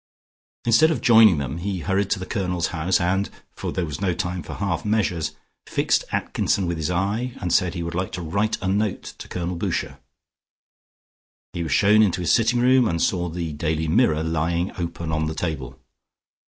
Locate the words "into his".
12.01-12.31